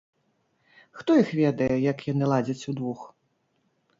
[1.01, 3.01] Хто іх ведае, як яны ладзяць удвух.